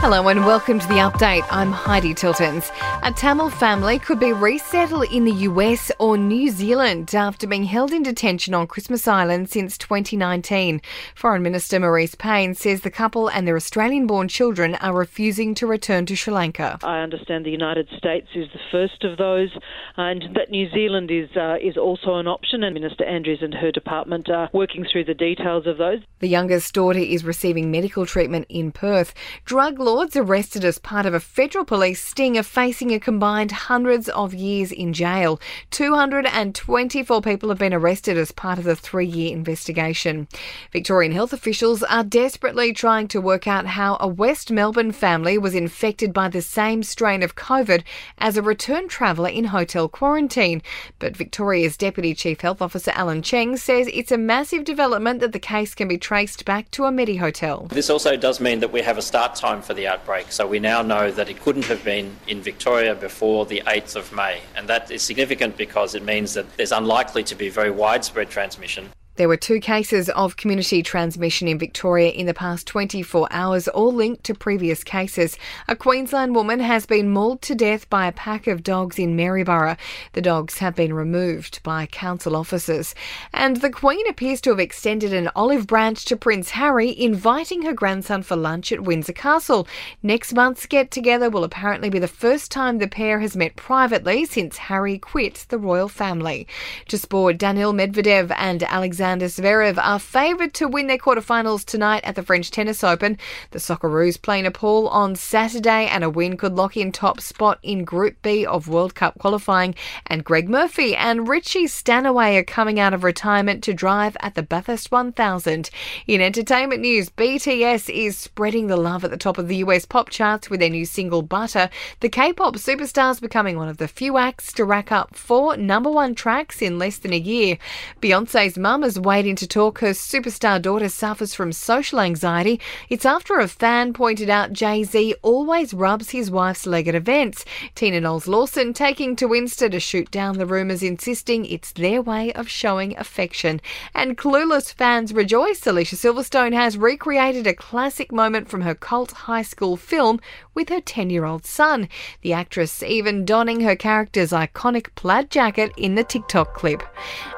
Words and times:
Hello 0.00 0.28
and 0.28 0.46
welcome 0.46 0.78
to 0.78 0.86
the 0.86 0.94
update. 0.94 1.44
I'm 1.50 1.72
Heidi 1.72 2.14
Tiltons. 2.14 2.70
A 3.02 3.10
Tamil 3.10 3.50
family 3.50 3.98
could 3.98 4.20
be 4.20 4.32
resettled 4.32 5.10
in 5.12 5.24
the 5.24 5.32
US 5.32 5.90
or 5.98 6.16
New 6.16 6.50
Zealand 6.50 7.12
after 7.16 7.48
being 7.48 7.64
held 7.64 7.92
in 7.92 8.04
detention 8.04 8.54
on 8.54 8.68
Christmas 8.68 9.08
Island 9.08 9.50
since 9.50 9.76
2019. 9.76 10.80
Foreign 11.16 11.42
Minister 11.42 11.80
Marise 11.80 12.16
Payne 12.16 12.54
says 12.54 12.82
the 12.82 12.92
couple 12.92 13.28
and 13.28 13.46
their 13.46 13.56
Australian 13.56 14.06
born 14.06 14.28
children 14.28 14.76
are 14.76 14.94
refusing 14.94 15.52
to 15.56 15.66
return 15.66 16.06
to 16.06 16.14
Sri 16.14 16.32
Lanka. 16.32 16.78
I 16.84 17.00
understand 17.00 17.44
the 17.44 17.50
United 17.50 17.88
States 17.98 18.28
is 18.36 18.46
the 18.52 18.60
first 18.70 19.02
of 19.02 19.18
those, 19.18 19.50
and 19.96 20.22
that 20.36 20.48
New 20.48 20.70
Zealand 20.70 21.10
is, 21.10 21.28
uh, 21.36 21.56
is 21.60 21.76
also 21.76 22.14
an 22.14 22.28
option, 22.28 22.62
and 22.62 22.72
Minister 22.72 23.04
Andrews 23.04 23.40
and 23.42 23.52
her 23.52 23.72
department 23.72 24.30
are 24.30 24.48
working 24.52 24.86
through 24.90 25.06
the 25.06 25.14
details 25.14 25.66
of 25.66 25.76
those. 25.76 25.98
The 26.20 26.28
youngest 26.28 26.72
daughter 26.72 27.00
is 27.00 27.24
receiving 27.24 27.72
medical 27.72 28.06
treatment 28.06 28.46
in 28.48 28.70
Perth. 28.70 29.12
Drug 29.44 29.87
lords 29.88 30.16
arrested 30.16 30.66
as 30.66 30.78
part 30.78 31.06
of 31.06 31.14
a 31.14 31.18
federal 31.18 31.64
police 31.64 32.04
sting 32.04 32.36
are 32.36 32.42
facing 32.42 32.92
a 32.92 33.00
combined 33.00 33.50
hundreds 33.50 34.10
of 34.10 34.34
years 34.34 34.70
in 34.70 34.92
jail. 34.92 35.40
224 35.70 37.22
people 37.22 37.48
have 37.48 37.56
been 37.56 37.72
arrested 37.72 38.18
as 38.18 38.30
part 38.30 38.58
of 38.58 38.64
the 38.64 38.76
three 38.76 39.06
year 39.06 39.32
investigation. 39.32 40.28
Victorian 40.72 41.12
health 41.12 41.32
officials 41.32 41.82
are 41.84 42.04
desperately 42.04 42.70
trying 42.70 43.08
to 43.08 43.18
work 43.18 43.48
out 43.48 43.64
how 43.64 43.96
a 43.98 44.06
West 44.06 44.52
Melbourne 44.52 44.92
family 44.92 45.38
was 45.38 45.54
infected 45.54 46.12
by 46.12 46.28
the 46.28 46.42
same 46.42 46.82
strain 46.82 47.22
of 47.22 47.34
COVID 47.34 47.82
as 48.18 48.36
a 48.36 48.42
return 48.42 48.88
traveller 48.88 49.30
in 49.30 49.44
hotel 49.44 49.88
quarantine. 49.88 50.60
But 50.98 51.16
Victoria's 51.16 51.78
Deputy 51.78 52.14
Chief 52.14 52.42
Health 52.42 52.60
Officer 52.60 52.92
Alan 52.94 53.22
Cheng 53.22 53.56
says 53.56 53.88
it's 53.94 54.12
a 54.12 54.18
massive 54.18 54.64
development 54.64 55.20
that 55.20 55.32
the 55.32 55.38
case 55.38 55.74
can 55.74 55.88
be 55.88 55.96
traced 55.96 56.44
back 56.44 56.70
to 56.72 56.84
a 56.84 56.92
Medi 56.92 57.16
hotel. 57.16 57.68
This 57.70 57.88
also 57.88 58.18
does 58.18 58.38
mean 58.38 58.60
that 58.60 58.70
we 58.70 58.82
have 58.82 58.98
a 58.98 59.02
start 59.02 59.34
time 59.34 59.62
for 59.62 59.77
the 59.78 59.86
outbreak. 59.86 60.30
So 60.32 60.46
we 60.46 60.58
now 60.58 60.82
know 60.82 61.10
that 61.12 61.30
it 61.30 61.40
couldn't 61.40 61.66
have 61.66 61.82
been 61.84 62.16
in 62.26 62.42
Victoria 62.42 62.94
before 62.94 63.46
the 63.46 63.62
8th 63.64 63.96
of 63.96 64.12
May. 64.12 64.40
And 64.56 64.68
that 64.68 64.90
is 64.90 65.02
significant 65.02 65.56
because 65.56 65.94
it 65.94 66.04
means 66.04 66.34
that 66.34 66.46
there's 66.56 66.72
unlikely 66.72 67.22
to 67.24 67.34
be 67.34 67.48
very 67.48 67.70
widespread 67.70 68.28
transmission. 68.28 68.90
There 69.18 69.26
were 69.26 69.36
two 69.36 69.58
cases 69.58 70.08
of 70.10 70.36
community 70.36 70.80
transmission 70.80 71.48
in 71.48 71.58
Victoria 71.58 72.10
in 72.10 72.26
the 72.26 72.34
past 72.34 72.68
24 72.68 73.26
hours, 73.32 73.66
all 73.66 73.92
linked 73.92 74.22
to 74.22 74.32
previous 74.32 74.84
cases. 74.84 75.36
A 75.66 75.74
Queensland 75.74 76.36
woman 76.36 76.60
has 76.60 76.86
been 76.86 77.10
mauled 77.10 77.42
to 77.42 77.56
death 77.56 77.90
by 77.90 78.06
a 78.06 78.12
pack 78.12 78.46
of 78.46 78.62
dogs 78.62 78.96
in 78.96 79.16
Maryborough. 79.16 79.76
The 80.12 80.20
dogs 80.20 80.58
have 80.58 80.76
been 80.76 80.92
removed 80.92 81.60
by 81.64 81.86
council 81.86 82.36
officers. 82.36 82.94
And 83.32 83.56
the 83.56 83.70
Queen 83.70 84.08
appears 84.08 84.40
to 84.42 84.50
have 84.50 84.60
extended 84.60 85.12
an 85.12 85.30
olive 85.34 85.66
branch 85.66 86.04
to 86.04 86.16
Prince 86.16 86.50
Harry, 86.50 86.96
inviting 86.96 87.62
her 87.62 87.72
grandson 87.72 88.22
for 88.22 88.36
lunch 88.36 88.70
at 88.70 88.84
Windsor 88.84 89.14
Castle. 89.14 89.66
Next 90.00 90.32
month's 90.32 90.64
get 90.64 90.92
together 90.92 91.28
will 91.28 91.42
apparently 91.42 91.90
be 91.90 91.98
the 91.98 92.06
first 92.06 92.52
time 92.52 92.78
the 92.78 92.86
pair 92.86 93.18
has 93.18 93.36
met 93.36 93.56
privately 93.56 94.26
since 94.26 94.58
Harry 94.58 94.96
quit 94.96 95.44
the 95.48 95.58
royal 95.58 95.88
family. 95.88 96.46
To 96.86 96.96
sport, 96.96 97.36
Daniil 97.36 97.72
Medvedev 97.72 98.32
and 98.36 98.62
Alexander 98.62 99.07
Alexander 99.08 99.48
Zverev 99.48 99.82
are 99.82 99.98
favoured 99.98 100.52
to 100.52 100.68
win 100.68 100.86
their 100.86 100.98
quarterfinals 100.98 101.64
tonight 101.64 102.04
at 102.04 102.14
the 102.14 102.22
French 102.22 102.50
Tennis 102.50 102.84
Open. 102.84 103.16
The 103.52 103.58
Socceroos 103.58 104.20
play 104.20 104.42
Nepal 104.42 104.86
on 104.88 105.16
Saturday, 105.16 105.86
and 105.86 106.04
a 106.04 106.10
win 106.10 106.36
could 106.36 106.52
lock 106.52 106.76
in 106.76 106.92
top 106.92 107.22
spot 107.22 107.58
in 107.62 107.84
Group 107.84 108.20
B 108.20 108.44
of 108.44 108.68
World 108.68 108.94
Cup 108.94 109.18
qualifying. 109.18 109.74
And 110.08 110.26
Greg 110.26 110.50
Murphy 110.50 110.94
and 110.94 111.26
Richie 111.26 111.66
Stanaway 111.68 112.36
are 112.36 112.44
coming 112.44 112.78
out 112.78 112.92
of 112.92 113.02
retirement 113.02 113.64
to 113.64 113.72
drive 113.72 114.14
at 114.20 114.34
the 114.34 114.42
Bathurst 114.42 114.92
1000. 114.92 115.70
In 116.06 116.20
entertainment 116.20 116.82
news, 116.82 117.08
BTS 117.08 117.88
is 117.88 118.18
spreading 118.18 118.66
the 118.66 118.76
love 118.76 119.04
at 119.04 119.10
the 119.10 119.16
top 119.16 119.38
of 119.38 119.48
the 119.48 119.56
US 119.56 119.86
pop 119.86 120.10
charts 120.10 120.50
with 120.50 120.60
their 120.60 120.68
new 120.68 120.84
single 120.84 121.22
Butter. 121.22 121.70
The 122.00 122.10
K-pop 122.10 122.56
superstars 122.56 123.22
becoming 123.22 123.56
one 123.56 123.68
of 123.68 123.78
the 123.78 123.88
few 123.88 124.18
acts 124.18 124.52
to 124.52 124.66
rack 124.66 124.92
up 124.92 125.16
four 125.16 125.56
number 125.56 125.90
one 125.90 126.14
tracks 126.14 126.60
in 126.60 126.78
less 126.78 126.98
than 126.98 127.14
a 127.14 127.18
year. 127.18 127.56
Beyonce's 128.02 128.58
mum 128.58 128.82
has 128.82 128.97
waiting 129.00 129.36
to 129.36 129.46
talk, 129.46 129.78
her 129.80 129.90
superstar 129.90 130.60
daughter 130.60 130.88
suffers 130.88 131.34
from 131.34 131.52
social 131.52 132.00
anxiety. 132.00 132.60
It's 132.88 133.06
after 133.06 133.38
a 133.38 133.48
fan 133.48 133.92
pointed 133.92 134.30
out 134.30 134.52
Jay 134.52 134.84
Z 134.84 135.14
always 135.22 135.74
rubs 135.74 136.10
his 136.10 136.30
wife's 136.30 136.66
leg 136.66 136.88
at 136.88 136.94
events. 136.94 137.44
Tina 137.74 138.00
Knowles 138.00 138.26
Lawson 138.26 138.72
taking 138.72 139.16
to 139.16 139.28
Insta 139.28 139.70
to 139.70 139.80
shoot 139.80 140.10
down 140.10 140.38
the 140.38 140.46
rumours, 140.46 140.82
insisting 140.82 141.44
it's 141.46 141.72
their 141.72 142.02
way 142.02 142.32
of 142.32 142.48
showing 142.48 142.96
affection. 142.96 143.60
And 143.94 144.16
clueless 144.16 144.72
fans 144.72 145.12
rejoice. 145.12 145.66
Alicia 145.66 145.96
Silverstone 145.96 146.52
has 146.52 146.76
recreated 146.76 147.46
a 147.46 147.54
classic 147.54 148.12
moment 148.12 148.48
from 148.48 148.62
her 148.62 148.74
cult 148.74 149.12
high 149.12 149.42
school 149.42 149.76
film 149.76 150.20
with 150.54 150.68
her 150.68 150.80
10 150.80 151.10
year 151.10 151.24
old 151.24 151.44
son. 151.44 151.88
The 152.22 152.32
actress 152.32 152.82
even 152.82 153.24
donning 153.24 153.60
her 153.60 153.76
character's 153.76 154.32
iconic 154.32 154.94
plaid 154.94 155.30
jacket 155.30 155.72
in 155.76 155.94
the 155.94 156.04
TikTok 156.04 156.54
clip. 156.54 156.82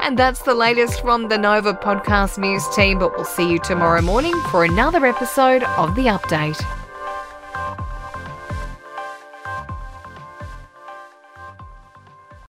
And 0.00 0.18
that's 0.18 0.42
the 0.42 0.54
latest 0.54 1.00
from 1.00 1.28
the 1.28 1.38
Nova 1.48 1.72
Podcast 1.72 2.36
News 2.36 2.68
team, 2.76 2.98
but 2.98 3.16
we'll 3.16 3.24
see 3.24 3.50
you 3.50 3.58
tomorrow 3.60 4.02
morning 4.02 4.38
for 4.50 4.64
another 4.64 5.06
episode 5.06 5.62
of 5.78 5.94
The 5.94 6.02
Update. 6.02 6.62